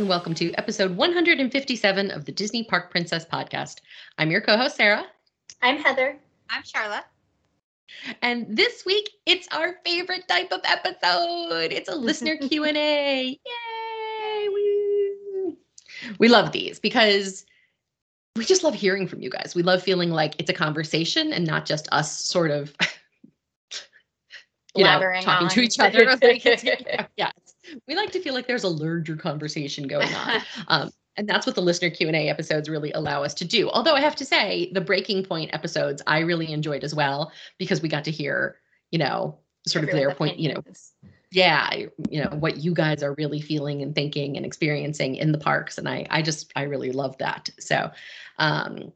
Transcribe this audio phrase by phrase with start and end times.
[0.00, 3.80] Hello, and welcome to episode 157 of the Disney Park Princess podcast.
[4.16, 5.04] I'm your co host, Sara.
[5.60, 6.16] I'm Heather.
[6.48, 7.02] I'm Sharla.
[8.22, 11.70] And this week, it's our favorite type of episode.
[11.70, 13.38] It's a listener Q&A.
[13.44, 14.48] Yay!
[14.48, 15.58] Woo.
[16.18, 17.44] We love these because
[18.36, 19.52] we just love hearing from you guys.
[19.54, 22.74] We love feeling like it's a conversation and not just us sort of
[24.74, 26.06] you know, Blabbering talking to each other.
[26.06, 26.64] Like it's,
[27.18, 27.49] yes,
[27.86, 31.54] we like to feel like there's a larger conversation going on, um, and that's what
[31.54, 33.68] the listener Q and A episodes really allow us to do.
[33.70, 37.82] Although I have to say, the breaking point episodes I really enjoyed as well because
[37.82, 38.56] we got to hear,
[38.90, 40.62] you know, sort of their point, you know,
[41.32, 45.38] yeah, you know what you guys are really feeling and thinking and experiencing in the
[45.38, 47.50] parks, and I I just I really love that.
[47.58, 47.90] So.
[48.38, 48.92] um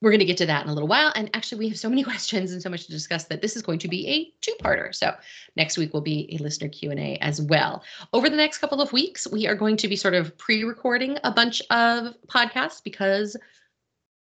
[0.00, 1.12] we're going to get to that in a little while.
[1.16, 3.62] And actually, we have so many questions and so much to discuss that this is
[3.62, 4.94] going to be a two-parter.
[4.94, 5.14] So
[5.56, 7.82] next week will be a listener Q&A as well.
[8.12, 11.30] Over the next couple of weeks, we are going to be sort of pre-recording a
[11.30, 13.36] bunch of podcasts because,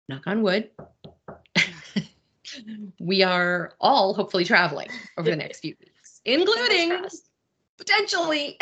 [0.08, 0.70] knock on wood,
[3.00, 6.98] we are all hopefully traveling over the next few weeks, including
[7.78, 8.58] potentially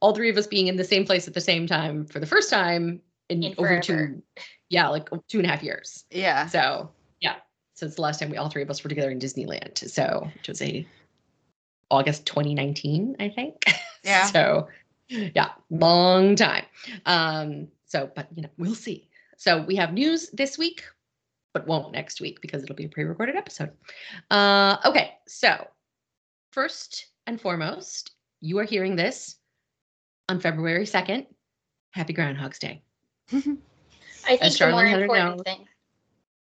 [0.00, 2.26] all three of us being in the same place at the same time for the
[2.26, 4.22] first time in, In over two,
[4.68, 6.04] yeah, like two and a half years.
[6.10, 6.46] Yeah.
[6.46, 7.36] So yeah,
[7.74, 9.78] since the last time we all three of us were together in Disneyland.
[9.90, 10.86] So which was a
[11.90, 13.64] August 2019, I think.
[14.04, 14.26] Yeah.
[14.26, 14.68] so
[15.08, 16.64] yeah, long time.
[17.06, 19.08] Um, so but you know, we'll see.
[19.36, 20.84] So we have news this week,
[21.52, 23.72] but won't next week because it'll be a pre-recorded episode.
[24.30, 25.66] Uh okay, so
[26.52, 29.36] first and foremost, you are hearing this
[30.28, 31.26] on February 2nd.
[31.90, 32.82] Happy Groundhog's Day.
[34.28, 35.66] I think the more important thing.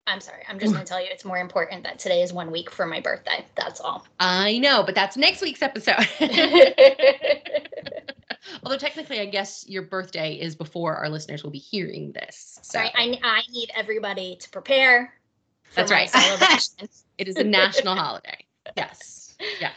[0.08, 0.44] I'm sorry.
[0.50, 2.86] I'm just going to tell you it's more important that today is one week for
[2.86, 3.46] my birthday.
[3.56, 4.06] That's all.
[4.20, 6.08] I know, but that's next week's episode.
[8.64, 12.60] Although technically, I guess your birthday is before our listeners will be hearing this.
[12.64, 15.14] So Sorry, I, I need everybody to prepare.
[15.70, 16.10] For That's right.
[17.18, 18.46] it is a national holiday.
[18.76, 19.36] Yes.
[19.60, 19.72] Yeah.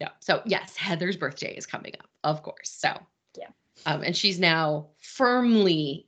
[0.00, 0.10] Yeah.
[0.20, 2.70] So yes, Heather's birthday is coming up, of course.
[2.70, 2.98] So
[3.38, 3.48] Yeah.
[3.86, 6.06] Um, and she's now firmly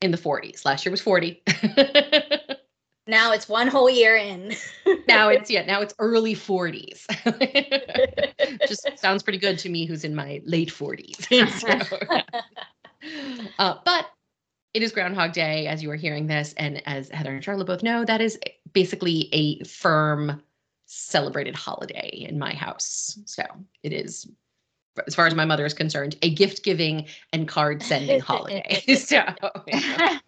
[0.00, 0.64] in the 40s.
[0.64, 1.42] Last year was 40.
[3.06, 4.54] now it's one whole year in.
[5.08, 7.06] now it's yeah, now it's early 40s.
[8.68, 11.26] Just sounds pretty good to me who's in my late 40s.
[11.60, 11.98] So,
[13.58, 14.10] uh, but
[14.74, 16.52] it is Groundhog Day as you are hearing this.
[16.58, 18.38] And as Heather and Sharla both know, that is
[18.72, 20.42] basically a firm
[20.84, 23.18] celebrated holiday in my house.
[23.24, 23.42] So
[23.82, 24.28] it is,
[25.06, 28.82] as far as my mother is concerned, a gift giving and card sending holiday.
[28.96, 29.22] so
[29.66, 30.18] yeah.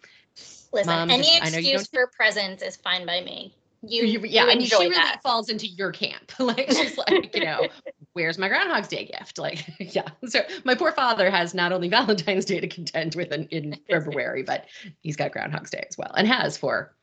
[0.71, 3.55] Listen, Mom, any just- know excuse for presents is fine by me.
[3.81, 5.21] You, You- you yeah, I mean, she really that.
[5.23, 6.33] falls into your camp.
[6.39, 7.67] like she's like, you know,
[8.13, 9.37] where's my Groundhog's Day gift?
[9.37, 10.07] Like, yeah.
[10.27, 14.43] So my poor father has not only Valentine's Day to contend with in, in February,
[14.43, 14.65] but
[15.01, 16.93] he's got Groundhog's Day as well, and has for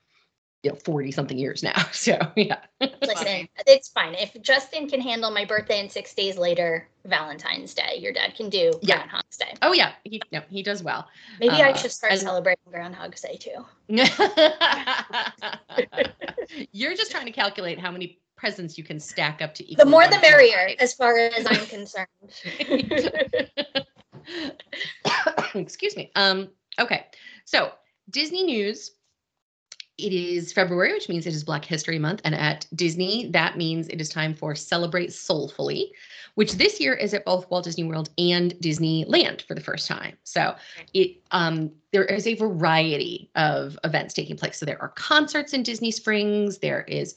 [0.63, 1.75] you know forty something years now.
[1.93, 4.15] So yeah, Listen, it's fine.
[4.15, 8.49] If Justin can handle my birthday and six days later, Valentine's Day, your dad can
[8.51, 8.97] do Yeah.
[8.97, 9.55] Groundhog's Day.
[9.63, 11.07] oh yeah, he no, he does well.
[11.41, 13.65] Maybe I Uh, should start and- celebrating Groundhog's Day too.
[16.73, 19.85] You're just trying to calculate how many presents you can stack up to equal.
[19.85, 20.77] The more the merrier, five.
[20.81, 22.07] as far as I'm concerned.
[25.55, 26.11] Excuse me.
[26.17, 27.07] Um, okay.
[27.45, 27.73] So
[28.11, 28.93] Disney news.
[29.99, 32.21] It is February, which means it is Black History Month.
[32.25, 35.91] And at Disney, that means it is time for Celebrate Soulfully,
[36.35, 40.17] which this year is at both Walt Disney World and Disneyland for the first time.
[40.25, 40.55] So
[40.93, 44.59] it um there is a variety of events taking place.
[44.59, 47.15] So there are concerts in Disney Springs, there is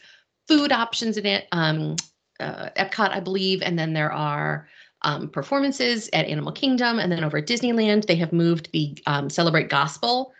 [0.47, 1.97] food options in it, um,
[2.39, 4.67] uh, Epcot, I believe, and then there are
[5.01, 9.29] um, performances at Animal Kingdom, and then over at Disneyland, they have moved the um,
[9.29, 10.33] Celebrate Gospel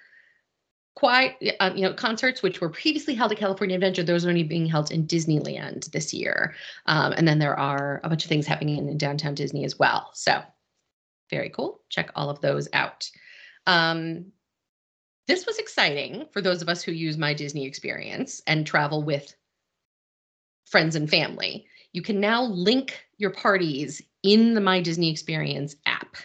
[1.00, 4.04] quite uh, you know concerts which were previously held at California Adventure.
[4.04, 6.54] Those are only being held in Disneyland this year,
[6.88, 9.80] um, and then there are a bunch of things happening in, in downtown Disney as
[9.80, 10.12] well.
[10.13, 10.42] So
[11.30, 11.80] very cool.
[11.88, 13.10] Check all of those out.
[13.66, 14.25] Um,
[15.25, 19.34] this was exciting for those of us who use my Disney experience and travel with
[20.66, 21.66] friends and family.
[21.94, 26.18] You can now link your parties in the My Disney Experience app.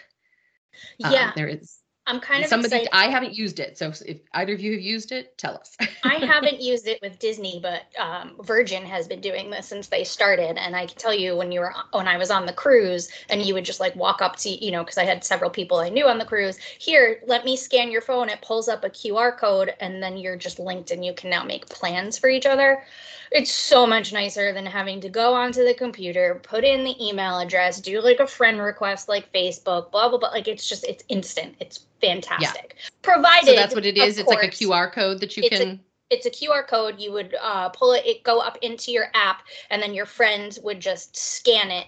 [1.03, 2.95] Um, Yeah, there is I'm kind of Somebody, excited.
[2.95, 5.75] I haven't used it, so if either of you have used it, tell us.
[6.03, 10.03] I haven't used it with Disney, but um, Virgin has been doing this since they
[10.03, 10.57] started.
[10.57, 13.41] And I can tell you when you were when I was on the cruise, and
[13.41, 15.89] you would just like walk up to you know because I had several people I
[15.89, 16.57] knew on the cruise.
[16.57, 18.29] Here, let me scan your phone.
[18.29, 21.43] It pulls up a QR code, and then you're just linked, and you can now
[21.43, 22.83] make plans for each other.
[23.31, 27.39] It's so much nicer than having to go onto the computer, put in the email
[27.39, 30.29] address, do like a friend request like Facebook, blah blah blah.
[30.29, 31.55] Like it's just it's instant.
[31.59, 32.75] It's fantastic.
[33.01, 34.17] Provided so that's what it is.
[34.17, 35.79] It's like a QR code that you It's a- can.
[36.09, 36.99] it's a QR code.
[36.99, 40.59] You would uh, pull it, it go up into your app, and then your friends
[40.59, 41.87] would just scan it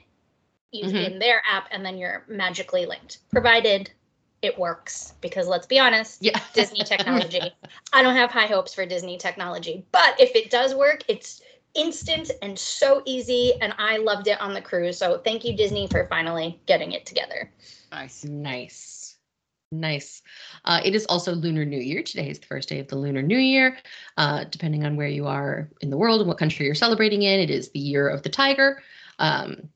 [0.74, 1.06] Mhm.
[1.14, 3.20] in their app, and then you're magically linked.
[3.32, 3.92] Provided
[4.44, 6.40] it works, because let's be honest, yeah.
[6.54, 7.42] Disney technology.
[7.94, 11.42] I don't have high hopes for Disney technology, but if it does work, it's
[11.74, 14.98] instant and so easy, and I loved it on the cruise.
[14.98, 17.52] So thank you, Disney, for finally getting it together.
[17.92, 18.24] Nice.
[18.26, 18.97] Nice.
[19.72, 20.22] Nice.
[20.64, 22.02] Uh, it is also Lunar New Year.
[22.02, 23.78] Today is the first day of the Lunar New Year.
[24.16, 27.40] Uh, depending on where you are in the world and what country you're celebrating in,
[27.40, 28.82] it is the year of the tiger.
[29.20, 29.70] Um,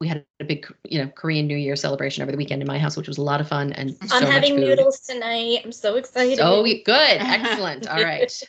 [0.00, 2.78] we had a big, you know, Korean New Year celebration over the weekend in my
[2.78, 5.60] house, which was a lot of fun and so I'm having noodles tonight.
[5.64, 6.40] I'm so excited.
[6.42, 7.18] Oh, we- good.
[7.20, 7.86] Excellent.
[7.90, 8.42] All right.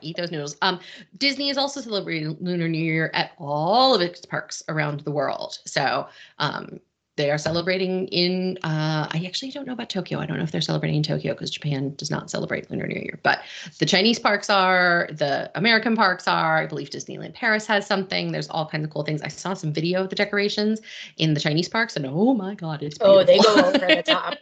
[0.00, 0.56] Eat those noodles.
[0.62, 0.78] Um,
[1.18, 5.58] Disney is also celebrating Lunar New Year at all of its parks around the world.
[5.64, 6.06] So
[6.38, 6.80] um,
[7.16, 10.18] they are celebrating in, uh, I actually don't know about Tokyo.
[10.20, 13.00] I don't know if they're celebrating in Tokyo because Japan does not celebrate Lunar New
[13.00, 13.18] Year.
[13.22, 13.40] But
[13.78, 16.58] the Chinese parks are, the American parks are.
[16.58, 18.32] I believe Disneyland Paris has something.
[18.32, 19.22] There's all kinds of cool things.
[19.22, 20.80] I saw some video of the decorations
[21.16, 24.34] in the Chinese parks, and oh my God, it's Oh, they go over the top.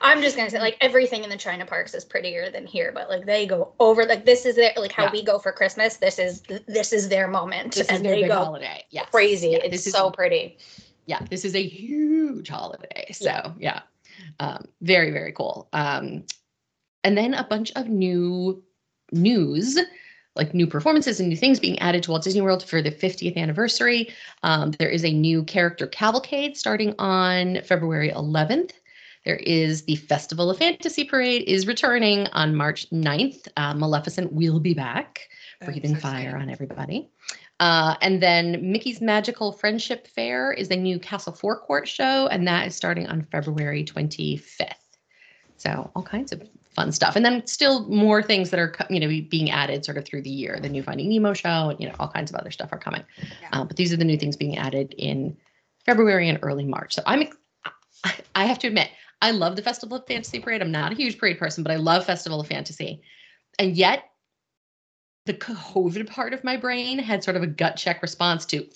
[0.00, 3.10] I'm just gonna say, like everything in the China parks is prettier than here, but
[3.10, 4.06] like they go over.
[4.06, 5.12] Like this is their like how Yeah.
[5.12, 5.96] we go for Christmas.
[5.98, 8.84] This is this is their moment, this is and their they go holiday.
[8.90, 9.08] Yes.
[9.10, 9.50] crazy.
[9.50, 10.56] Yeah, it's is so pretty.
[11.06, 13.06] Yeah, this is a huge holiday.
[13.12, 13.82] So yeah.
[14.40, 15.68] Um, very very cool.
[15.72, 16.24] Um,
[17.04, 18.62] and then a bunch of new
[19.10, 19.78] news,
[20.36, 23.36] like new performances and new things being added to Walt Disney World for the 50th
[23.36, 24.10] anniversary.
[24.42, 28.72] Um, there is a new character cavalcade starting on February 11th.
[29.24, 33.46] There is the Festival of Fantasy Parade is returning on March 9th.
[33.56, 35.28] Uh, Maleficent will be back
[35.64, 37.08] breathing so fire on everybody.
[37.62, 42.66] Uh, and then Mickey's Magical Friendship Fair is a new Castle Forecourt show, and that
[42.66, 44.72] is starting on February 25th.
[45.58, 46.42] So all kinds of
[46.74, 50.04] fun stuff, and then still more things that are you know being added sort of
[50.04, 50.58] through the year.
[50.60, 53.04] The new Finding Nemo show, and you know all kinds of other stuff are coming.
[53.40, 53.48] Yeah.
[53.52, 55.36] Uh, but these are the new things being added in
[55.86, 56.96] February and early March.
[56.96, 57.28] So I'm
[58.34, 60.62] I have to admit I love the Festival of Fantasy Parade.
[60.62, 63.02] I'm not a huge parade person, but I love Festival of Fantasy,
[63.60, 64.10] and yet
[65.26, 68.66] the COVID part of my brain had sort of a gut check response to,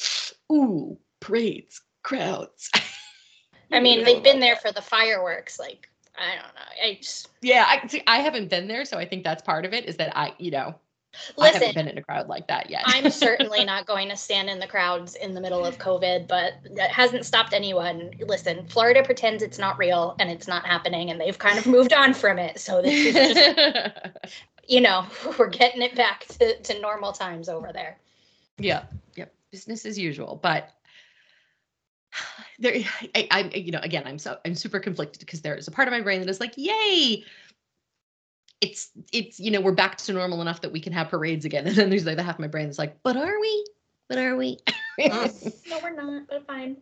[0.53, 2.71] ooh, parades, crowds.
[3.73, 5.59] I mean, they've been there for the fireworks.
[5.59, 6.85] Like I don't know.
[6.85, 8.03] I just Yeah, I see.
[8.07, 9.87] I haven't been there, so I think that's part of it.
[9.87, 10.75] Is that I, you know,
[11.39, 12.83] I haven't been in a crowd like that yet.
[12.87, 16.55] I'm certainly not going to stand in the crowds in the middle of COVID, but
[16.75, 18.11] that hasn't stopped anyone.
[18.21, 21.93] Listen, Florida pretends it's not real and it's not happening, and they've kind of moved
[21.93, 22.59] on from it.
[22.59, 25.07] So this is just, you know,
[25.39, 27.99] we're getting it back to, to normal times over there.
[28.59, 28.85] yeah,
[29.17, 30.39] yep, business as usual.
[30.43, 30.71] But
[32.59, 32.75] there,
[33.15, 35.89] I, I, you know, again, I'm so I'm super conflicted because there is a part
[35.89, 37.25] of my brain that is like, yay.
[38.63, 41.67] It's it's you know we're back to normal enough that we can have parades again,
[41.69, 43.67] and then there's like the half of my brain that's like, but are we?
[44.09, 44.59] But are we?
[44.99, 45.53] Mm.
[45.69, 46.79] No, we're not, but fine.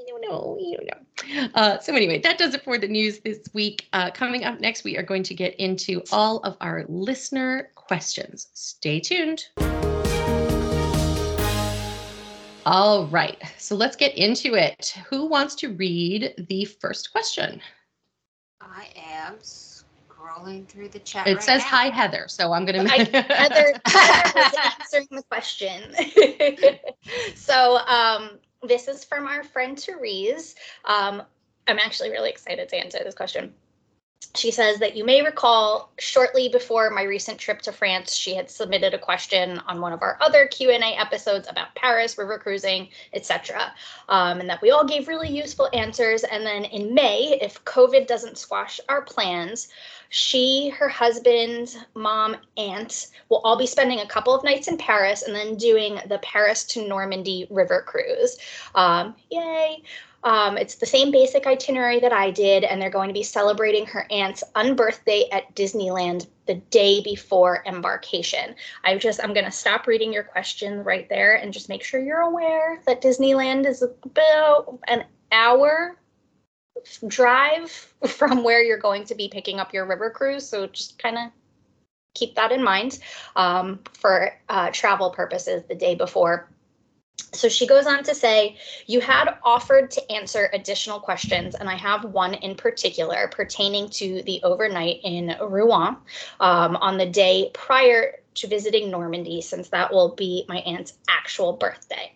[0.00, 0.56] You don't know.
[0.58, 1.48] You don't know.
[1.54, 3.88] Uh, so anyway, that does it for the news this week.
[3.92, 8.48] Uh, coming up next, we are going to get into all of our listener questions.
[8.54, 9.46] Stay tuned.
[12.66, 14.94] All right, so let's get into it.
[15.08, 17.60] Who wants to read the first question?
[18.60, 21.26] I am scrolling through the chat.
[21.26, 21.68] It right says now.
[21.68, 22.26] hi, Heather.
[22.28, 22.84] So I'm gonna.
[22.84, 25.94] I- Heather, Heather was answering the question.
[27.34, 30.54] so um, this is from our friend Therese.
[30.84, 31.22] Um,
[31.66, 33.54] I'm actually really excited to answer this question.
[34.34, 38.48] She says that you may recall shortly before my recent trip to France, she had
[38.48, 43.72] submitted a question on one of our other Q&A episodes about Paris, river cruising, etc.
[44.08, 46.22] Um, and that we all gave really useful answers.
[46.22, 49.68] And then in May, if COVID doesn't squash our plans,
[50.10, 55.22] she, her husband, mom, aunt will all be spending a couple of nights in Paris
[55.22, 58.38] and then doing the Paris to Normandy river cruise.
[58.74, 59.82] Um, yay!
[60.22, 63.86] Um, it's the same basic itinerary that I did, and they're going to be celebrating
[63.86, 68.54] her aunt's unbirthday at Disneyland the day before embarkation.
[68.84, 72.20] I just I'm gonna stop reading your question right there and just make sure you're
[72.20, 75.96] aware that Disneyland is about an hour
[77.06, 77.70] drive
[78.06, 80.48] from where you're going to be picking up your river cruise.
[80.48, 81.24] So just kind of
[82.14, 82.98] keep that in mind
[83.36, 86.48] um, for uh, travel purposes the day before.
[87.32, 88.56] So she goes on to say,
[88.86, 94.22] You had offered to answer additional questions, and I have one in particular pertaining to
[94.22, 95.96] the overnight in Rouen
[96.40, 101.52] um, on the day prior to visiting Normandy, since that will be my aunt's actual
[101.54, 102.12] birthday.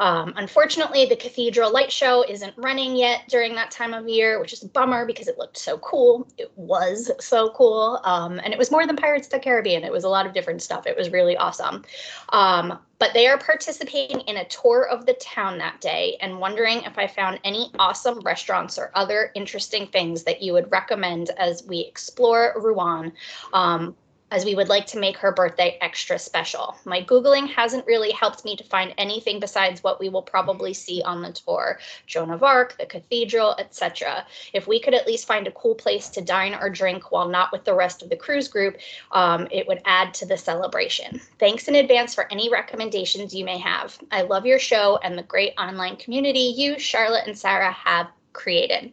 [0.00, 4.54] Um, unfortunately, the Cathedral Light Show isn't running yet during that time of year, which
[4.54, 6.26] is a bummer because it looked so cool.
[6.38, 8.00] It was so cool.
[8.04, 9.84] Um, and it was more than Pirates of the Caribbean.
[9.84, 10.86] It was a lot of different stuff.
[10.86, 11.84] It was really awesome.
[12.30, 16.82] Um, but they are participating in a tour of the town that day and wondering
[16.82, 21.62] if I found any awesome restaurants or other interesting things that you would recommend as
[21.64, 23.12] we explore Rouen.
[23.52, 23.94] Um,
[24.30, 26.76] as we would like to make her birthday extra special.
[26.84, 31.02] My Googling hasn't really helped me to find anything besides what we will probably see
[31.02, 34.26] on the tour Joan of Arc, the cathedral, etc.
[34.52, 37.52] If we could at least find a cool place to dine or drink while not
[37.52, 38.76] with the rest of the cruise group,
[39.12, 41.20] um, it would add to the celebration.
[41.38, 43.98] Thanks in advance for any recommendations you may have.
[44.10, 48.92] I love your show and the great online community you, Sharla, and Sara have created.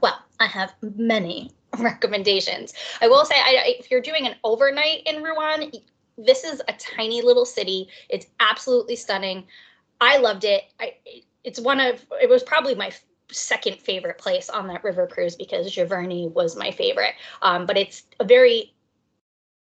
[0.00, 2.74] Well, I have many recommendations.
[3.00, 5.72] I will say, I, if you're doing an overnight in Rouen,
[6.16, 7.88] this is a tiny little city.
[8.08, 9.44] It's absolutely stunning.
[10.00, 10.64] I loved it.
[10.80, 10.94] I,
[11.44, 12.92] it's one of, it was probably my
[13.30, 17.14] second favorite place on that river cruise because Giverny was my favorite.
[17.42, 18.73] Um, but it's a very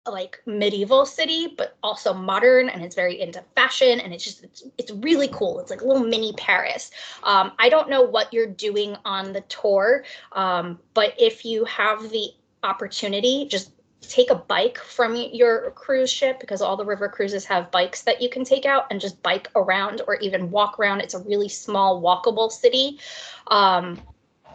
[0.08, 4.64] like medieval city, but also modern, and it's very into fashion, and it's just it's,
[4.78, 5.60] it's really cool.
[5.60, 6.92] It's like a little mini Paris.
[7.24, 12.10] Um, I don't know what you're doing on the tour, um, but if you have
[12.10, 12.30] the
[12.64, 13.72] opportunity, just
[14.02, 18.22] take a bike from your cruise ship because all the river cruises have bikes that
[18.22, 21.02] you can take out and just bike around or even walk around.
[21.02, 23.00] It's a really small walkable city.
[23.48, 24.00] Um,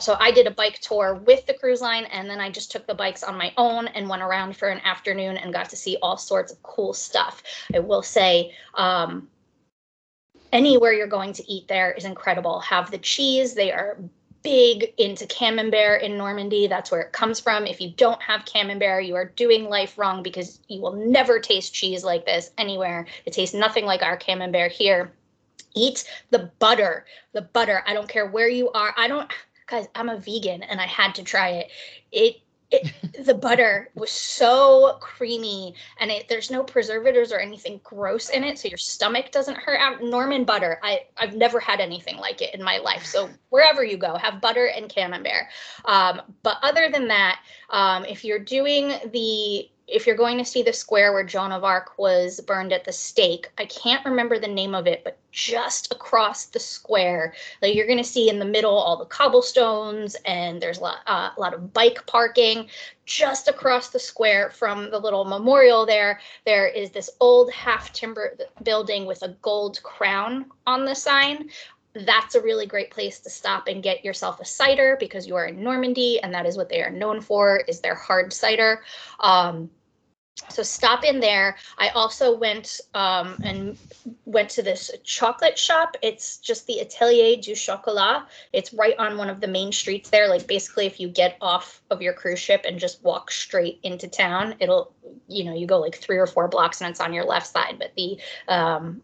[0.01, 2.87] so I did a bike tour with the cruise line and then I just took
[2.87, 5.99] the bikes on my own and went around for an afternoon and got to see
[6.03, 7.43] all sorts of cool stuff.
[7.75, 9.29] I will say, um,
[10.53, 12.61] anywhere you're going to eat there is incredible.
[12.61, 13.99] Have the cheese, they are
[14.43, 16.67] big into camembert in Normandy.
[16.67, 17.67] That's where it comes from.
[17.67, 21.75] If you don't have camembert, you are doing life wrong because you will never taste
[21.75, 23.07] cheese like this anywhere.
[23.27, 25.13] It tastes nothing like our camembert here.
[25.75, 27.05] Eat the butter.
[27.33, 27.83] The butter.
[27.87, 28.95] I don't care where you are.
[28.97, 29.31] I don't
[29.71, 31.71] guys, I'm a vegan and I had to try it.
[32.13, 32.37] It
[32.71, 32.93] it,
[33.25, 38.59] the butter was so creamy and it, there's no preservatives or anything gross in it
[38.59, 40.03] so your stomach doesn't hurt Out.
[40.03, 40.79] Norman butter.
[40.83, 44.41] I, i've never had anything like it in my life so wherever you go have
[44.41, 45.47] butter and camembert.
[45.85, 50.63] Um, but other than that um, if you're doing the if you're going to see
[50.63, 54.49] the square where Joan of Arc was burned at the stake, I can't remember the
[54.49, 58.45] name of it, but just across the square, like you're going to see in the
[58.45, 62.69] middle all the cobblestones and there's a lot, uh, a lot of bike parking.
[63.05, 68.37] Just across the square from the little memorial there, there is this old half timber
[68.63, 71.51] building with a gold crown on the sign
[71.95, 75.47] that's a really great place to stop and get yourself a cider because you are
[75.47, 78.83] in Normandy and that is what they are known for is their hard cider.
[79.19, 79.71] Um,
[80.49, 81.57] so stop in there.
[81.79, 83.77] I also went um, and
[84.25, 85.97] went to this chocolate shop.
[86.03, 88.27] It's just the Atelier du Chocolat.
[88.53, 90.29] It's right on one of the main streets there.
[90.29, 94.09] Like basically, if you get off of your cruise ship and just walk straight into
[94.09, 94.93] town, it'll,
[95.29, 97.77] you know, you go like three or four blocks and it's on your left side.
[97.79, 98.19] But the
[98.49, 99.03] um,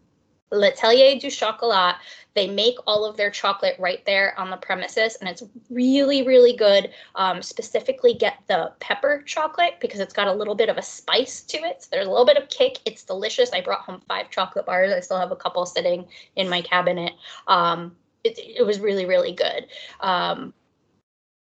[0.51, 1.97] L'Atelier du Chocolat.
[2.33, 6.55] They make all of their chocolate right there on the premises, and it's really, really
[6.55, 6.91] good.
[7.15, 11.41] Um, specifically, get the pepper chocolate because it's got a little bit of a spice
[11.43, 11.83] to it.
[11.83, 12.79] So there's a little bit of kick.
[12.85, 13.51] It's delicious.
[13.53, 14.93] I brought home five chocolate bars.
[14.93, 17.13] I still have a couple sitting in my cabinet.
[17.47, 19.67] Um, it, it was really, really good.
[20.01, 20.53] Um,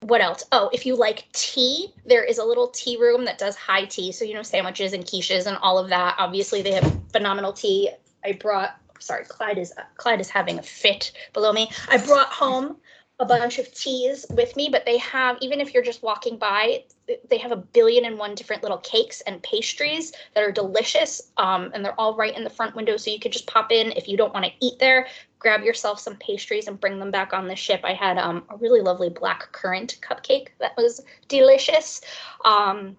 [0.00, 0.44] what else?
[0.52, 4.12] Oh, if you like tea, there is a little tea room that does high tea.
[4.12, 6.16] So, you know, sandwiches and quiches and all of that.
[6.18, 7.90] Obviously, they have phenomenal tea.
[8.22, 11.70] I brought sorry, Clyde is Clyde is having a fit below me.
[11.88, 12.76] I brought home
[13.20, 16.82] a bunch of teas with me, but they have even if you're just walking by,
[17.30, 21.70] they have a billion and one different little cakes and pastries that are delicious, um,
[21.74, 24.08] and they're all right in the front window, so you could just pop in if
[24.08, 25.06] you don't want to eat there.
[25.38, 27.80] Grab yourself some pastries and bring them back on the ship.
[27.84, 32.00] I had um, a really lovely black currant cupcake that was delicious.
[32.44, 32.96] Um,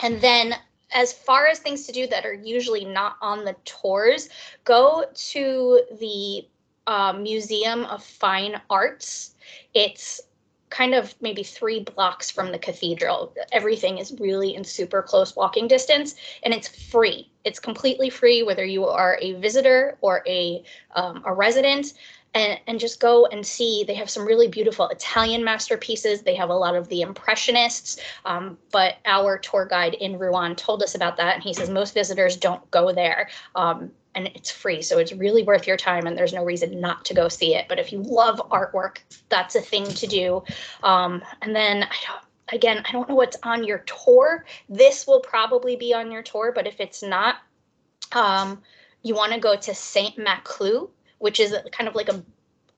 [0.00, 0.56] and then
[0.92, 4.28] as far as things to do that are usually not on the tours,
[4.64, 6.46] go to the
[6.86, 9.34] uh, Museum of Fine Arts.
[9.74, 10.20] It's
[10.70, 13.32] kind of maybe three blocks from the cathedral.
[13.52, 17.30] Everything is really in super close walking distance, and it's free.
[17.44, 20.64] It's completely free, whether you are a visitor or a
[20.94, 21.94] um, a resident
[22.36, 23.82] and, and just go and see.
[23.84, 26.22] They have some really beautiful Italian masterpieces.
[26.22, 27.98] They have a lot of the Impressionists.
[28.26, 31.34] Um, but our tour guide in Rouen told us about that.
[31.34, 33.30] And he says most visitors don't go there.
[33.54, 34.82] Um, and it's free.
[34.82, 37.66] So it's really worth your time, and there's no reason not to go see it.
[37.68, 40.42] But if you love artwork, that's a thing to do.
[40.82, 42.18] Um, and then I
[42.52, 44.44] again, I don't know what's on your tour.
[44.68, 47.36] This will probably be on your tour, but if it's not,
[48.12, 48.62] um,
[49.02, 52.22] you want to go to Saint Maclou, which is kind of like a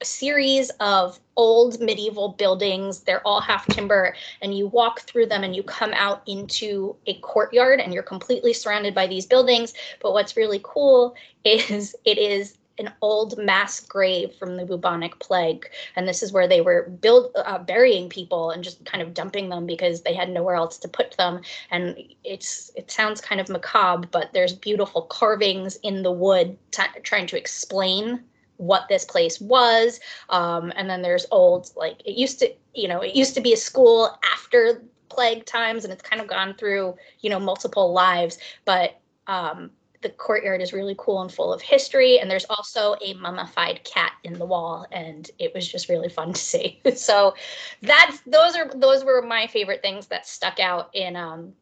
[0.01, 3.01] a series of old medieval buildings.
[3.01, 7.15] They're all half timber, and you walk through them and you come out into a
[7.15, 9.75] courtyard and you're completely surrounded by these buildings.
[10.01, 15.67] But what's really cool is it is an old mass grave from the bubonic plague
[15.97, 19.49] and this is where they were build uh, burying people and just kind of dumping
[19.49, 23.49] them because they had nowhere else to put them and it's it sounds kind of
[23.49, 28.23] macabre but there's beautiful carvings in the wood t- trying to explain
[28.59, 29.99] what this place was.
[30.29, 33.53] Um, and then there's old, like it used to, you know, it used to be
[33.55, 38.39] a school after plague times and it's kind of gone through, you know, multiple lives.
[38.65, 42.19] But um, the courtyard is really cool and full of history.
[42.19, 44.87] And there's also a mummified cat in the wall.
[44.93, 46.81] And it was just really fun to see.
[46.97, 47.35] so
[47.83, 51.53] that's, those are, those were my favorite things that stuck out in, um,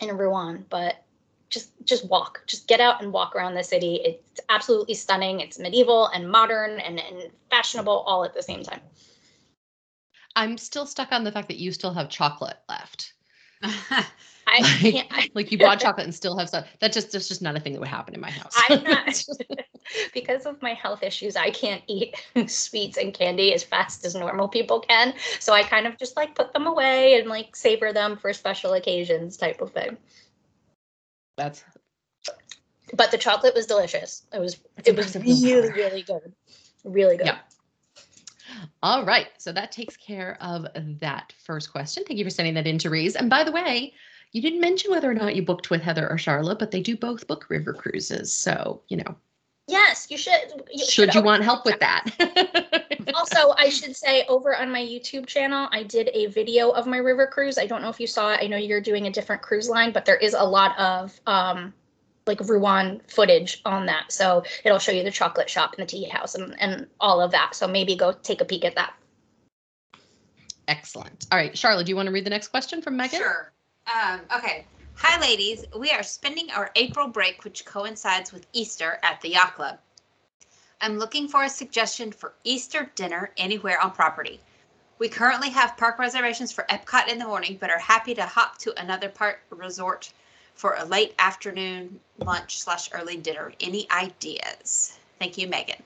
[0.00, 0.64] in Rouen.
[0.68, 1.02] But
[1.48, 5.60] just just walk just get out and walk around the city it's absolutely stunning it's
[5.60, 8.80] medieval and modern and, and fashionable all at the same time
[10.36, 13.14] I'm still stuck on the fact that you still have chocolate left.
[14.46, 16.64] i Like- can't I, Like you bought chocolate and still have some.
[16.80, 18.54] That just that's just not a thing that would happen in my house.
[18.68, 19.24] i'm not
[20.12, 22.16] because of my health issues i can't eat
[22.48, 26.34] sweets and candy as fast as normal people can so i kind of just like
[26.34, 29.96] put them away and like savor them for special occasions type of thing
[31.36, 31.64] that's
[32.94, 36.32] but the chocolate was delicious it was it was really really good
[36.84, 37.38] really good Yeah.
[38.82, 39.28] all right.
[39.38, 40.66] So that takes care of
[41.00, 42.04] that first question.
[42.06, 43.16] Thank you for sending that in Therese.
[43.16, 43.92] And by the way,
[44.32, 46.96] you didn't mention whether or not you booked with Heather or Sharla, but they do
[46.96, 48.32] both book river cruises.
[48.32, 49.16] So you know,
[49.68, 52.04] yes you should should you want help with that?
[53.14, 56.98] also, I should say over on my YouTube channel, I did a video of my
[56.98, 57.58] river cruise.
[57.58, 58.40] I don't know if you saw it.
[58.42, 61.72] I know you're doing a different cruise line, but there is a lot of um,
[62.26, 64.12] like Rouen footage on that.
[64.12, 67.30] So it'll show you the chocolate shop and the tea house and, and all of
[67.32, 67.54] that.
[67.54, 68.94] So maybe go take a peek at that.
[70.68, 71.26] Excellent.
[71.30, 73.20] All right, Sharla, do you want to read the next question from Megan?
[73.20, 73.52] Sure.
[73.86, 74.66] Um, okay.
[74.96, 75.64] Hi, ladies.
[75.78, 79.78] We are spending our April break, which coincides with Easter, at the Yacht Club.
[80.80, 84.40] I'm looking for a suggestion for Easter dinner anywhere on property.
[84.98, 88.58] We currently have park reservations for Epcot in the morning, but are happy to hop
[88.58, 90.12] to another park resort
[90.54, 93.52] for a late afternoon lunch slash early dinner.
[93.60, 94.98] Any ideas?
[95.20, 95.82] Thank you, Megan.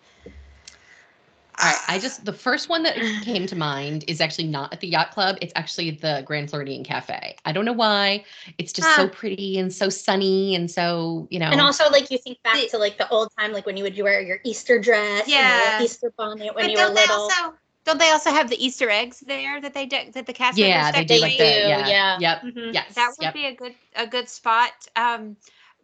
[1.61, 4.81] All right, I just the first one that came to mind is actually not at
[4.81, 5.37] the yacht club.
[5.42, 7.37] It's actually the Grand Floridian Cafe.
[7.44, 8.25] I don't know why.
[8.59, 9.09] It's just so Ah.
[9.12, 11.51] pretty and so sunny and so you know.
[11.51, 13.99] And also, like you think back to like the old time, like when you would
[13.99, 15.79] wear your Easter dress, and Yeah.
[15.79, 17.16] your Easter bonnet when but you were little.
[17.16, 20.57] also don't they also have the Easter eggs there that they de- that the cast
[20.59, 22.18] yeah, members they do like the yeah, yeah.
[22.20, 22.73] yep, Mhm.
[22.75, 23.35] yes, That would yep.
[23.35, 24.73] be a good a good spot.
[24.96, 25.37] Um,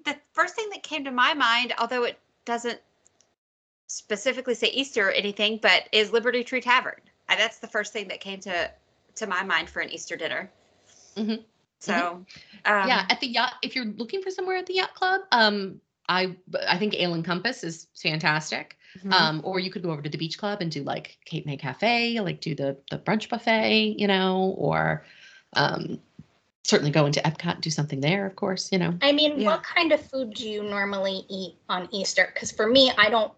[0.04, 2.80] the first thing that came to my mind, although it doesn't
[3.86, 7.00] specifically say Easter or anything, but is Liberty Tree Tavern.
[7.28, 8.70] That's the first thing that came to
[9.16, 10.50] to my mind for an Easter dinner.
[11.16, 11.42] Mhm.
[11.78, 12.24] So,
[12.64, 13.54] um, yeah, at the yacht.
[13.62, 16.36] If you're looking for somewhere at the yacht club, um, I
[16.68, 18.76] I think Ale and Compass is fantastic.
[19.02, 19.12] mhm.
[19.12, 21.56] Um, or you could go over to the beach club and do like Cape May
[21.56, 25.04] Cafe, like do the the brunch buffet, you know, or
[25.54, 26.00] um,
[26.64, 28.94] certainly go into Epcot and do something there, of course, you know.
[29.00, 29.46] I mean, Yeah.
[29.46, 32.30] what kind of food do you normally eat on Easter?
[32.34, 33.32] Because for me, I don't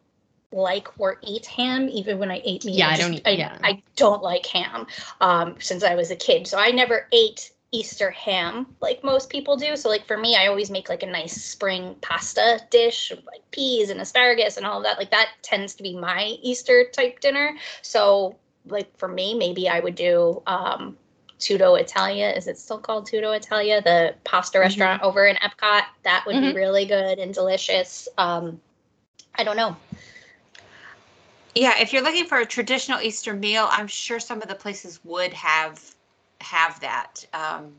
[0.52, 2.76] like or eat ham, even when I ate meat.
[2.76, 3.58] Yeah, I just- don't eat- I, yeah.
[3.62, 4.87] I don't like ham
[5.20, 9.54] um, since I was a kid, so I never ate Easter ham like most people
[9.54, 9.76] do.
[9.76, 13.42] So, like for me, I always make like a nice spring pasta dish, with, like
[13.50, 14.96] peas and asparagus and all of that.
[14.98, 17.56] Like that tends to be my Easter type dinner.
[17.82, 20.42] So, like for me, maybe I would do.
[20.46, 20.96] Um,
[21.38, 22.30] Tutto Italia.
[22.30, 23.80] Is it still called Tutto Italia?
[23.80, 25.82] The pasta restaurant over in Epcot.
[26.02, 26.50] That would Mhm.
[26.50, 28.08] be really good and delicious.
[28.18, 28.61] Um,
[29.37, 29.76] I don't know.
[31.59, 35.01] Yeah, if you're looking for a traditional Easter meal, I'm sure some of the places
[35.05, 35.94] would have
[36.40, 37.27] have that.
[37.35, 37.73] Um,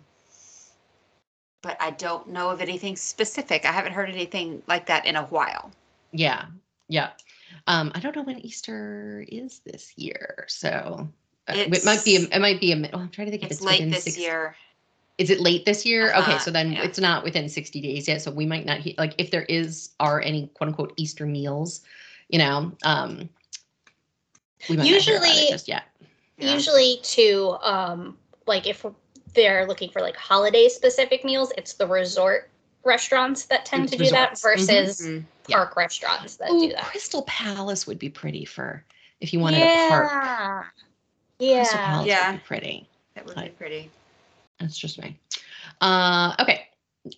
[1.62, 3.66] but I don't know of anything specific.
[3.66, 5.72] I haven't heard anything like that in a while.
[6.12, 6.46] Yeah,
[6.90, 7.12] yeah.
[7.68, 11.08] Um, I don't know when Easter is this year, so
[11.48, 12.18] uh, it might be.
[12.18, 12.90] A, it might be a.
[12.94, 14.56] Oh, I'm trying to think if It's it's late this year.
[15.18, 16.10] Is it late this year?
[16.10, 16.84] Okay, Uh-huh, so then yeah.
[16.84, 18.22] it's not within 60 days yet.
[18.22, 21.82] So we might not like if there is are any quote unquote Easter meals,
[22.30, 22.72] you know.
[22.84, 23.30] Um,
[24.68, 25.84] We might not hear about it Usually- just yet.
[26.38, 26.54] Yeah.
[26.54, 28.18] Usually, too, um,
[28.48, 28.86] like if
[29.34, 32.50] they're looking for like holiday specific meals, it's the resort
[32.84, 34.64] restaurants that tend It's to do that resorts.
[34.64, 34.68] Mhm.
[34.68, 35.26] versus Mhm.
[35.48, 35.58] Yeah.
[35.58, 36.84] park restaurants that Ooh, do that.
[36.86, 38.84] Crystal Palace would be pretty for
[39.20, 40.68] if you wanted a park.
[41.40, 41.60] Yeah.
[41.64, 42.32] Crystal Palace Yeah.
[42.32, 42.90] would be pretty.
[43.16, 43.92] That would be pretty.
[44.60, 45.18] That's just me.
[45.82, 46.69] Uh, okay.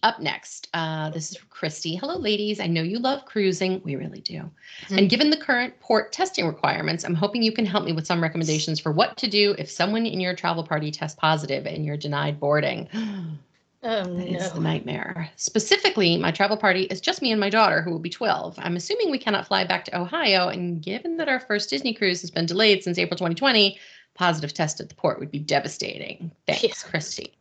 [0.04, 1.96] Up next, uh, this is from Christy.
[1.96, 2.60] Hello, ladies.
[2.60, 3.82] I know you love cruising.
[3.84, 4.50] We really do.
[4.88, 4.98] Mhm.
[5.00, 8.22] And given the current port testing requirements, I'm hoping you can help me with some
[8.22, 11.98] recommendations for what to do if someone in your travel party tests positive and you're
[11.98, 12.88] denied boarding.
[13.84, 15.32] Oh That is the nightmare.
[15.38, 18.54] Specifically, my travel party is just me and my daughter, who will be 12.
[18.60, 22.22] I'm assuming we cannot fly back to Ohio, and given that our first Disney cruise
[22.22, 23.80] has been delayed since April 2020,
[24.14, 26.30] positive test at the port would be devastating.
[26.46, 26.90] Thanks, Yeah.
[26.92, 27.34] Christy.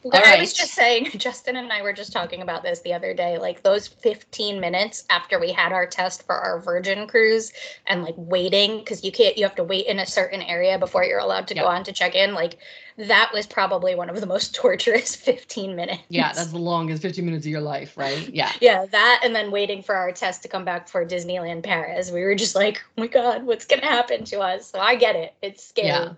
[0.04, 0.40] What I right.
[0.40, 3.38] was just saying, Justin and I were just talking about this the other day.
[3.38, 7.52] Like those 15 minutes after we had our test for our Virgin cruise
[7.88, 11.04] and like waiting, because you can't, you have to wait in a certain area before
[11.04, 12.34] you're allowed to go on to check in.
[12.34, 12.58] Like
[12.98, 16.04] that was probably one of the most torturous 15 minutes.
[16.08, 18.30] Yeah, that's the longest 15 minutes of your life, right?
[18.34, 18.52] Yeah.
[18.62, 22.12] Yeah, that and then waiting for our test to come back for Disneyland Paris.
[22.12, 24.72] We were just like, oh my God, what's going to happen to us?
[24.72, 25.34] So I get it.
[25.42, 25.90] It's scary.
[25.90, 26.14] Yeah.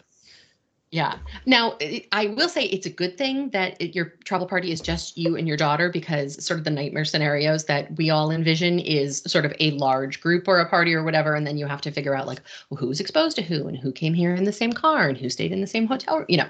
[0.91, 1.19] Yeah.
[1.45, 1.77] Now,
[2.11, 5.35] I will say it's a good thing that it, your travel party is just you
[5.35, 9.45] and your daughter because sort of the nightmare scenarios that we all envision is sort
[9.45, 11.35] of a large group or a party or whatever.
[11.35, 13.91] And then you have to figure out, like, well, who's exposed to who and who
[13.91, 16.47] came here in the same car and who stayed in the same hotel, you know,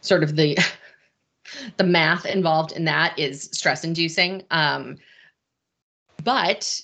[0.00, 0.58] sort of the.
[1.78, 4.42] The math involved in that is stress inducing.
[4.50, 4.98] Um,
[6.22, 6.78] but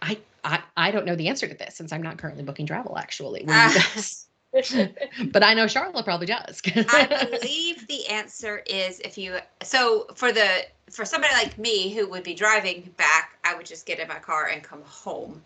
[0.00, 2.96] I, I I don't know the answer to this since I'm not currently booking travel
[2.96, 3.44] actually.
[3.44, 4.26] What you guys-
[5.32, 6.60] but I know Charlotte probably does.
[6.66, 12.08] I believe the answer is if you so for the for somebody like me who
[12.08, 15.42] would be driving back, I would just get in my car and come home.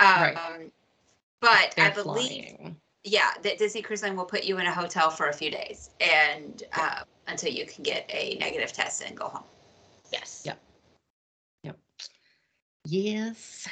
[0.00, 0.72] Um, Right.
[1.40, 2.76] But I They're believe, flying.
[3.04, 5.90] yeah, that Disney Cruise Line will put you in a hotel for a few days
[6.00, 9.44] and uh, until you can get a negative test and go home.
[10.12, 10.42] yes.
[10.44, 10.60] Yep.
[11.64, 11.78] Yep.
[12.86, 13.66] Yes.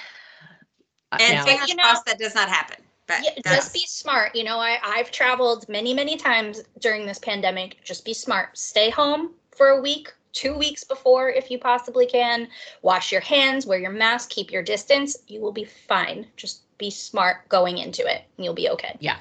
[1.13, 2.77] Uh, And now- fingers you know- crossed that does not happen.
[3.09, 4.37] But Yeah, just be smart.
[4.37, 7.83] You know, I, I've traveled many, many times during this pandemic.
[7.83, 8.57] Just be smart.
[8.57, 12.49] Stay home for a week, two weeks before, if you possibly can.
[12.83, 15.17] Wash your hands, wear your mask, keep your distance.
[15.27, 16.27] You will be fine.
[16.37, 18.97] Just be smart going into it, and you'll be okay.
[19.01, 19.17] yeah.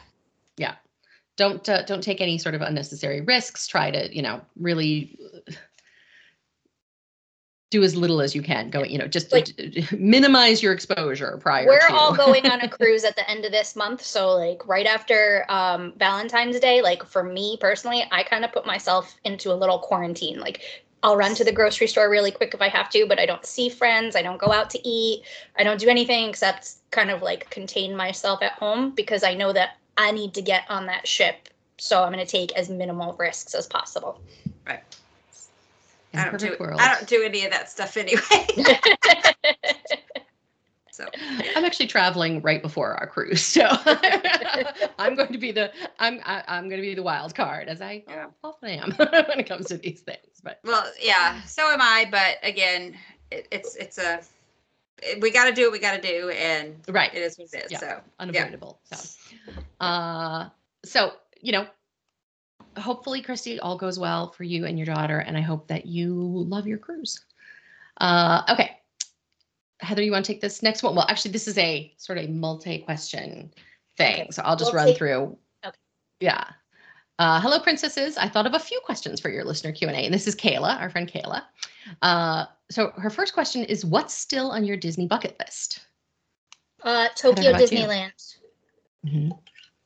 [0.57, 0.75] Yeah.
[1.37, 3.67] Don't uh, don't take any sort of unnecessary risks.
[3.67, 5.17] Try to you know really
[7.69, 8.69] do as little as you can.
[8.69, 9.49] Go you know just Like-
[9.91, 11.67] minimize your exposure prior.
[11.67, 11.93] We're to.
[11.93, 15.45] all going on a cruise at the end of this month, so like right after
[15.49, 19.79] um, Valentine's Day, like for me personally, I kind of put myself into a little
[19.79, 20.39] quarantine.
[20.39, 20.61] Like
[21.03, 23.45] I'll run to the grocery store really quick if I have to, but I don't
[23.45, 24.15] see friends.
[24.15, 25.23] I don't go out to eat.
[25.57, 29.53] I don't do anything except kind of like contain myself at home because I know
[29.53, 31.49] that I need to get on that ship.
[31.77, 34.19] So I'm going to take as minimal risks as possible.
[34.65, 34.81] right.
[36.17, 36.81] In I a don't do world.
[36.81, 38.21] I don't do any of that stuff anyway.
[40.91, 41.05] so
[41.55, 43.67] I'm actually traveling right before our cruise, so
[44.99, 47.81] I'm going to be the I'm I, I'm going to be the wild card as
[47.81, 48.27] I Yeah.
[48.43, 50.41] often am when it comes to these things.
[50.43, 52.95] But well, yeah, so am I, but again,
[53.31, 54.21] it, it's it's a
[55.21, 57.65] we got to do what we got to do and right, it is what it
[57.65, 57.71] is.
[57.73, 57.79] Yeah.
[57.79, 58.79] So unavoidable.
[58.83, 58.97] So,
[59.79, 60.49] uh,
[60.83, 61.67] so you know,
[62.77, 66.13] hopefully, Christy, all goes well for you and your daughter, and I hope that you
[66.13, 67.23] love your cruise.
[67.99, 68.77] Uh, okay.
[69.79, 70.95] Heather, you want to take this next one?
[70.95, 73.51] Well, actually, this is a sort of multi-question
[73.97, 74.27] thing, Okay.
[74.31, 75.37] so I'll just We'll run take- through.
[75.65, 75.77] Okay.
[76.19, 76.43] Yeah.
[77.19, 78.17] Uh, hello, princesses.
[78.17, 80.35] I thought of a few questions for your listener Q and A, and this is
[80.35, 81.43] Kayla, our friend Kayla.
[82.01, 85.79] Uh, so her first question is, what's still on your Disney bucket list?
[86.83, 87.53] Uh, Tokyo?
[87.53, 88.37] Disneyland.
[89.05, 89.31] Mhm.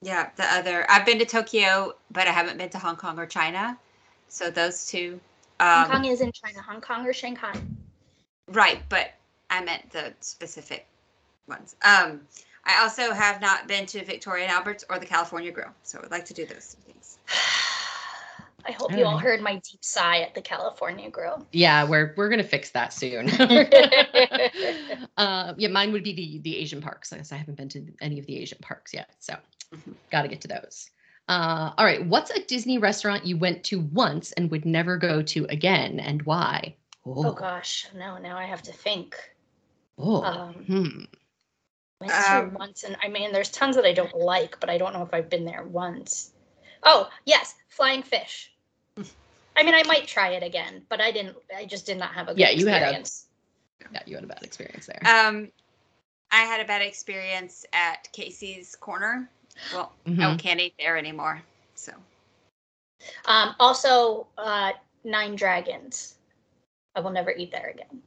[0.01, 3.25] Yeah, the other I've been to Tokyo, but I haven't been to Hong Kong or
[3.25, 3.77] China.
[4.27, 5.19] So those two.
[5.59, 6.61] Hong Um, Kong is in China.
[6.61, 7.53] Hong Kong or Shanghai?
[8.47, 9.11] Right, but
[9.49, 10.87] I meant the specific
[11.47, 11.75] ones.
[11.83, 12.21] Um,
[12.65, 16.01] I also have not been to Victoria and Albert's or the California Grill, so I
[16.01, 17.17] would like to do those two things.
[18.67, 19.23] I hope All you all right.
[19.23, 21.45] heard my deep sigh at the California Grill.
[21.51, 23.29] Yeah, we're we're gonna fix that soon.
[25.17, 27.11] uh, yeah, mine would be the the Asian parks.
[27.13, 29.35] I guess I haven't been to any of the Asian parks yet, so
[29.73, 29.93] Mhm.
[30.11, 30.89] got to get to those.
[31.29, 35.21] Uh, all right, what's a Disney restaurant you went to once and would never go
[35.21, 36.75] to again, and why?
[37.05, 39.15] oh gosh, no, now I have to think.
[39.97, 41.03] oh, Um, hmm.
[42.01, 44.77] Went to Um, once, and I mean, there's tons that I don't like, but I
[44.77, 46.30] don't know if I've been there once.
[46.83, 48.51] Oh yes, Flying Fish.
[49.55, 51.35] I mean, I might try it again, but I didn't.
[51.55, 53.03] I just did not have a good Yeah, you had a-
[53.91, 55.01] Yeah, you had a bad experience there.
[55.05, 55.51] Um,
[56.31, 59.29] I had a bad experience at Casey's Corner.
[59.73, 60.39] Well, I Mhm.
[60.39, 61.43] can't eat there anymore.
[61.75, 61.93] So
[63.25, 66.15] Um, also, uh, Nine Dragons.
[66.95, 68.03] I will never eat there again.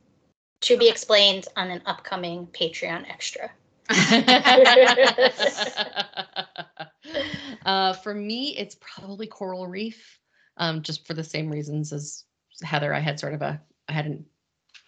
[0.62, 3.52] To be explained on an upcoming Patreon extra.
[7.64, 10.20] uh, for me, it's probably Coral Reef,
[10.56, 12.24] um, just for the same reasons as
[12.62, 12.94] Heather.
[12.94, 14.24] I had sort of a, I had an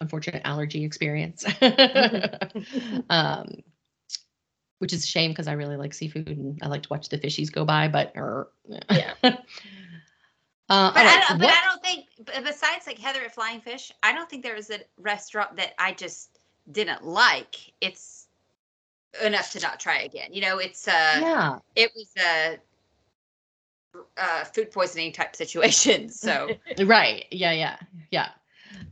[0.01, 1.45] unfortunate allergy experience,
[3.09, 3.63] um,
[4.79, 7.17] which is a shame because I really like seafood and I like to watch the
[7.17, 7.87] fishies go by.
[7.87, 8.49] But er,
[8.89, 9.13] Yeah.
[10.69, 12.07] Uh, But, all I don't, but I don't think,
[12.45, 15.93] besides like Heather at Flying Fish, I don't think there was a restaurant that I
[15.93, 17.71] just didn't like.
[17.79, 18.16] It's
[19.23, 20.33] enough to not try again.
[20.33, 21.59] You know, it's uh, yeah.
[21.75, 22.57] it was a
[24.17, 26.09] uh, food poisoning type situation.
[26.09, 27.25] So Right.
[27.31, 27.51] Yeah.
[27.51, 27.77] Yeah.
[28.11, 28.29] Yeah.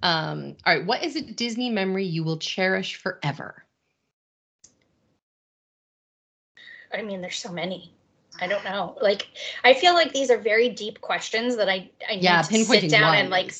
[0.04, 0.86] Um, all right.
[0.86, 3.65] What is a Disney memory you will cherish forever?
[6.93, 7.93] I mean, there's so many.
[8.39, 8.97] I don't know.
[9.01, 9.28] Like,
[9.63, 12.89] I feel like these are very deep questions that I I need Yeah, to sit
[12.89, 13.54] down one and like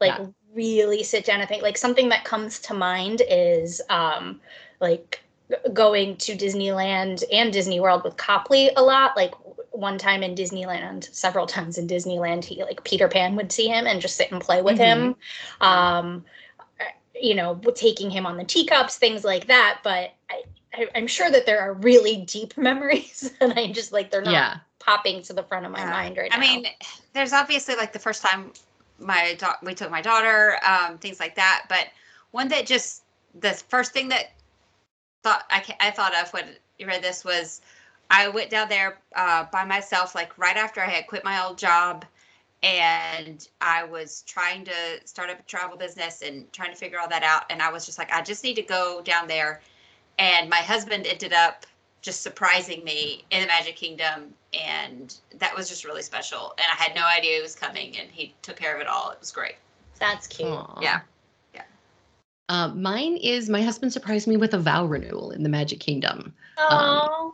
[0.00, 0.26] like yeah.
[0.54, 1.62] really sit down and think.
[1.62, 4.40] Like something that comes to mind is um
[4.80, 5.27] like g-
[5.72, 9.16] going to Disneyland and Disney World with Copley a lot.
[9.16, 9.34] Like
[9.72, 13.86] one time in Disneyland, several times in Disneyland, he like Peter Pan would see him
[13.86, 15.16] and just sit and play with him.
[15.60, 16.24] Um,
[16.80, 16.84] uh,
[17.20, 19.80] you know, taking him on the teacups, things like that.
[19.82, 20.42] But I,
[20.74, 24.32] I, I'm sure that there are really deep memories, and I just like they're not
[24.34, 24.56] Yeah.
[24.78, 25.90] popping to the front of my Yeah.
[25.90, 26.42] mind right I now.
[26.42, 26.66] I mean,
[27.14, 28.52] there's obviously like the first time
[28.98, 31.64] my da- we took my daughter, um, things like that.
[31.68, 31.88] But
[32.32, 33.04] one that just
[33.38, 34.32] the first thing that
[35.22, 37.60] thought I I thought of when you read this was
[38.10, 41.58] I went down there uh, by myself, like right after I had quit my old
[41.58, 42.04] job,
[42.62, 44.72] and I was trying to
[45.04, 47.44] start up a travel business and trying to figure all that out.
[47.50, 49.60] And I was just like, I just need to go down there.
[50.18, 51.66] And my husband ended up
[52.00, 56.54] just surprising me in the Magic Kingdom, and that was just really special.
[56.56, 59.10] And I had no idea he was coming, and he took care of it all.
[59.10, 59.56] It was great.
[59.98, 60.48] That's cute.
[60.48, 60.78] Aw.
[60.80, 61.00] Yeah.
[62.48, 66.34] Uh, mine is my husband surprised me with a vow renewal in the Magic Kingdom.
[66.58, 67.32] Oh,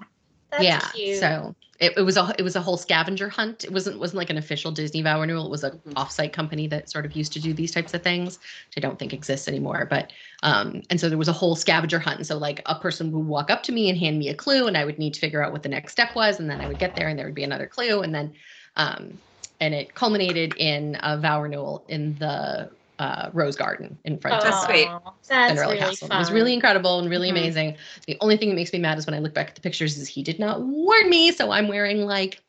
[0.51, 0.91] that's yeah.
[0.93, 1.19] cute.
[1.19, 3.65] So it, it was a it was a whole scavenger hunt.
[3.65, 5.47] It wasn't wasn't like an official Disney vow renewal.
[5.47, 5.95] It was a Mhm.
[5.95, 8.99] offsite company that sort of used to do these types of things, which I don't
[8.99, 9.87] think exists anymore.
[9.89, 12.19] But um, and so there was a whole scavenger hunt.
[12.19, 14.67] And so like a person would walk up to me and hand me a clue,
[14.67, 16.67] and I would need to figure out what the next step was, and then I
[16.67, 18.35] would get there, and there would be another clue, and then
[18.77, 19.19] um,
[19.61, 24.65] and it culminated in a vow renewal in the uh, Rose Garden in front That's
[24.65, 24.87] of sweet.
[24.89, 26.09] Aw, That's Cinderella really Castle.
[26.09, 26.17] fun.
[26.17, 27.33] It was really incredible and really Mhm.
[27.33, 27.77] amazing.
[28.07, 29.97] The only thing that makes me mad is when I look back at the pictures
[29.99, 32.41] is he did not warn me, so I'm wearing like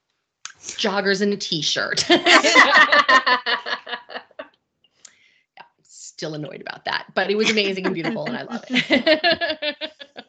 [0.60, 2.06] joggers and a t-shirt.
[5.84, 9.78] Still annoyed about that, but it was amazing and beautiful, and I love it.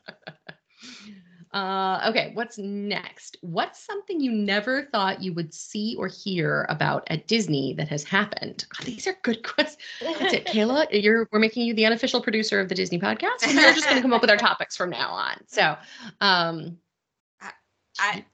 [1.52, 3.36] uh, okay, what's next?
[3.40, 8.04] What's something you never thought you would see or hear about at Disney that has
[8.04, 8.66] happened?
[8.76, 9.78] God, these are good questions.
[10.00, 10.86] That's it, Kayla.
[11.02, 13.46] You're we're making you the unofficial producer of the Disney podcast.
[13.46, 15.36] We're just going to come up with our topics from now on.
[15.46, 15.76] So,
[16.20, 16.78] um,
[17.98, 18.24] I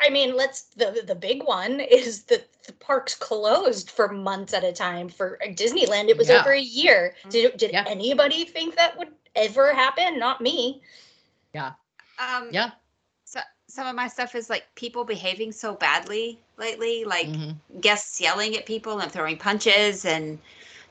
[0.00, 4.64] I mean, let's the the big one is that the parks closed for months at
[4.64, 5.08] a time.
[5.08, 6.40] For Disneyland, it was Yeah.
[6.40, 7.14] over a year.
[7.28, 7.84] Did did Yeah.
[7.86, 10.18] anybody think that would ever happen?
[10.18, 10.82] Not me.
[12.22, 12.70] Um yeah.
[13.24, 17.56] So some of my stuff is like people behaving so badly lately, like mhm.
[17.80, 20.38] guests yelling at people and throwing punches and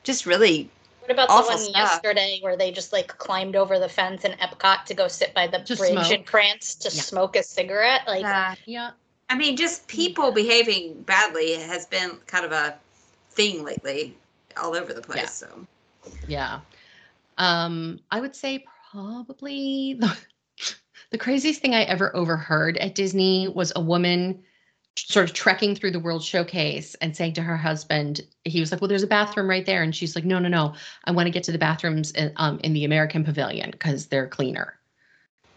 [0.02, 0.68] just really
[1.00, 1.74] What about Awful the one stuff.
[1.74, 5.46] yesterday where they just like climbed over the fence in Epcot to go sit by
[5.46, 6.10] the To bridge smoke.
[6.12, 7.02] in France to Yeah.
[7.02, 8.02] smoke a cigarette?
[8.06, 8.90] Like, uh, Yeah.
[9.30, 12.76] I mean just people behaving badly has been kind of a
[13.30, 14.16] thing lately
[14.56, 15.16] all over the place.
[15.16, 15.26] Yeah.
[15.26, 15.66] So
[16.28, 16.60] Yeah.
[17.38, 20.14] Um, I would say probably the,
[21.12, 24.42] the craziest thing I ever overheard at Disney was a woman
[24.96, 28.80] sort of trekking through the World Showcase and saying to her husband, he was like,
[28.80, 31.30] "Well, there's a bathroom right there," and she's like, "No, no, no, I want to
[31.30, 34.74] get to the bathrooms in, um, in the American Pavilion because they're cleaner."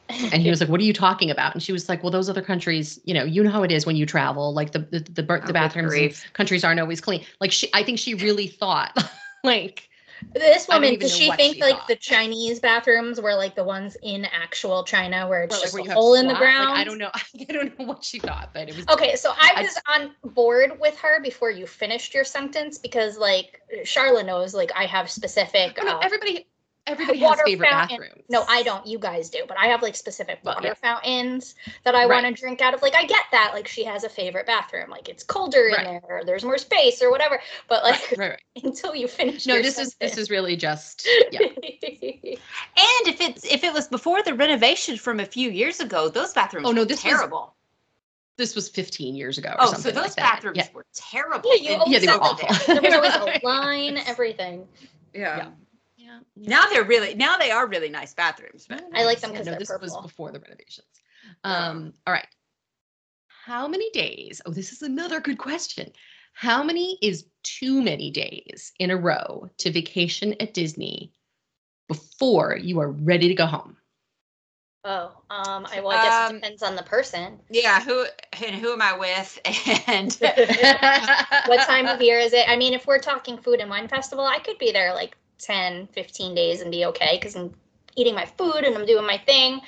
[0.09, 2.29] And he was like, "What are you talking about?" And she was like, "Well, those
[2.29, 4.53] other countries, you know, you know how it is when you travel.
[4.53, 7.25] Like the the the, bir- Oh, the bathrooms countries aren't always clean.
[7.39, 8.97] Like she, I think she really thought,
[9.43, 9.89] like."
[10.33, 11.87] This woman, does she think she like thought.
[11.87, 15.73] the Chinese bathrooms were like the ones in actual China where it's Or, like, just
[15.73, 16.41] where a hole in the SWAT?
[16.41, 16.77] Like, ground?
[16.77, 17.11] I don't know.
[17.49, 20.31] I don't know what she thought, but it was Okay, so I I- was on
[20.33, 25.09] board with her before you finished your sentence because, like, Sharla knows, like, I have
[25.09, 25.77] specific.
[25.79, 26.47] I mean, uh, everybody
[26.87, 28.23] everybody has water favorite fountain- bathrooms.
[28.29, 28.85] No, I don't.
[28.85, 30.73] You guys do, but I have like specific Well, water yeah.
[30.75, 32.23] fountains that I Right.
[32.23, 32.81] want to drink out of.
[32.81, 35.79] Like I get that, like she has a favorite bathroom, like it's colder Right.
[35.79, 37.41] in there, or there's more space, or whatever.
[37.67, 38.41] But like Right, right.
[38.63, 39.45] until you finish.
[39.45, 41.39] No, your this is this is really just yeah.
[42.77, 46.33] And if it's if it was before the renovation from a few years ago, those
[46.33, 47.53] bathrooms Oh, no, were this was terrible.
[48.37, 49.49] This was 15 years ago.
[49.51, 50.33] Or oh, so something those like that.
[50.35, 50.67] bathrooms Yeah.
[50.73, 51.49] were terrible.
[51.55, 52.49] Yeah, you and always Yeah, they were awful.
[52.73, 52.81] there.
[52.81, 54.67] there was always a line, everything.
[55.13, 55.51] Yeah.
[56.35, 56.43] Yeah.
[56.43, 56.49] Yeah.
[56.49, 58.65] Now they're really now they are really nice bathrooms.
[58.67, 60.87] But I like them Yeah, 'cause no, they're this was before the renovations.
[61.43, 62.27] Um, all right.
[63.27, 64.41] How many days?
[64.45, 65.91] Oh, this is another good question.
[66.33, 71.13] How many is too many days in a row to vacation at Disney
[71.87, 73.77] before you are ready to go home?
[74.83, 77.39] Oh, um, I well, I guess Um, it depends on the person.
[77.49, 78.05] yeah, who
[78.45, 79.39] and who am I with?
[79.87, 80.11] And
[81.47, 82.47] what time of year is it?
[82.49, 85.87] I mean, if we're talking food and wine festival, I could be there like 10,
[85.87, 87.53] 15 days and be okay because I'm
[87.95, 89.61] eating my food and I'm doing my thing.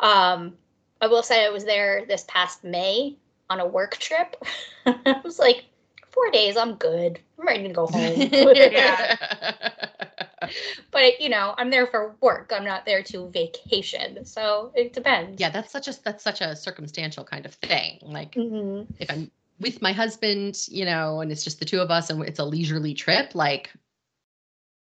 [0.00, 0.54] Um,
[1.00, 3.16] I will say I was there this past May
[3.50, 4.36] on a work trip.
[4.86, 5.64] I was like,
[6.10, 7.20] four days, I'm good.
[7.38, 8.18] I'm ready to go home.
[10.90, 12.52] but you know, I'm there for work.
[12.54, 14.24] I'm not there to vacation.
[14.24, 15.40] So it depends.
[15.40, 17.98] yeah, that's such a that's such a circumstantial kind of thing.
[18.02, 18.86] Like Mhm.
[18.98, 22.22] if I'm with my husband, you know, and it's just the two of us and
[22.24, 23.70] it's a leisurely trip, like,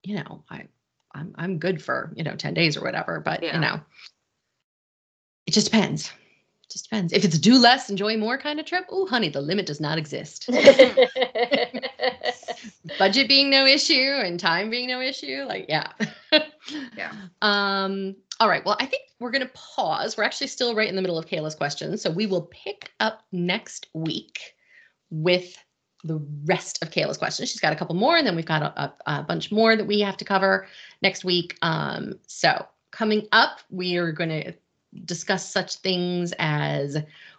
[0.03, 0.67] you know, I
[1.15, 3.21] I'm I'm good for, you know, 10 days or whatever.
[3.21, 3.55] But Yeah.
[3.55, 3.81] you know,
[5.47, 6.13] it just depends.
[6.65, 7.13] It just depends.
[7.13, 9.99] If it's do less, enjoy more kind of trip, oh honey, the limit does not
[9.99, 10.49] exist.
[12.99, 15.45] Budget being no issue and time being no issue.
[15.47, 15.89] Like, yeah.
[16.97, 17.13] Yeah.
[17.43, 18.65] Um, all right.
[18.65, 20.17] Well, I think we're going to pause.
[20.17, 22.03] We're actually still right in the middle of Kayla's questions.
[22.03, 24.55] So we will pick up next week
[25.11, 25.57] with
[26.05, 27.51] the rest of Kayla's questions.
[27.51, 29.87] She's got a couple more, and then we've got a, a, a bunch more that
[29.87, 30.67] we have to cover
[31.03, 31.57] next week.
[31.63, 34.53] Um, so coming up, we are going to
[35.05, 36.97] discuss such things as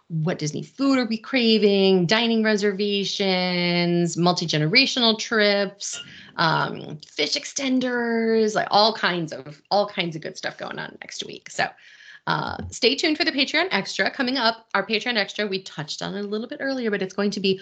[0.08, 6.02] what Disney food are we craving, dining reservations, multi generational trips,
[6.36, 11.24] um, fish extenders, like all kinds of all kinds of good stuff going on next
[11.24, 11.48] week.
[11.50, 11.66] So
[12.26, 14.68] uh, stay tuned for the Patreon extra coming up.
[14.74, 17.40] Our Patreon extra, we touched on it a little bit earlier, but it's going to
[17.40, 17.60] be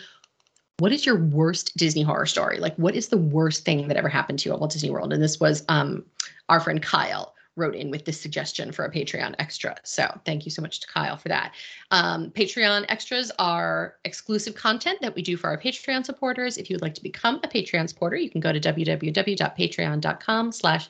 [0.81, 2.59] what is your worst Disney horror story?
[2.59, 5.13] Like, what is the worst thing that ever happened to you at Walt Disney World?
[5.13, 6.05] And this was um,
[6.49, 9.77] our friend Kyle wrote in with this suggestion for a Patreon extra.
[9.85, 11.53] So thank you so much to Kyle for that.
[11.91, 16.57] Um, Patreon extras are exclusive content that we do for our Patreon supporters.
[16.57, 20.89] If you would like to become a Patreon supporter, you can go to www.patreon.com slash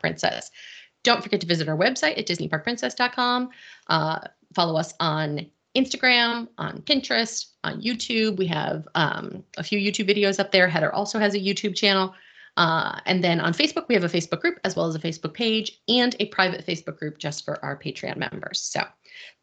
[0.00, 0.50] Princess.
[1.04, 3.50] Don't forget to visit our website at disneyparkprincess.com.
[3.88, 4.18] Uh,
[4.54, 5.46] follow us on
[5.78, 8.36] Instagram, on Pinterest, on YouTube.
[8.36, 10.68] We have um, a few YouTube videos up there.
[10.68, 12.14] Heather also has a YouTube channel.
[12.56, 15.32] Uh, and then on Facebook, we have a Facebook group as well as a Facebook
[15.32, 18.60] page and a private Facebook group just for our Patreon members.
[18.60, 18.82] So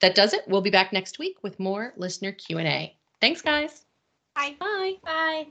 [0.01, 0.41] that does it.
[0.47, 2.97] We'll be back next week with more listener Q&A.
[3.21, 3.85] Thanks, guys.
[4.35, 4.55] Bye.
[4.59, 4.95] Bye.
[5.03, 5.47] Bye.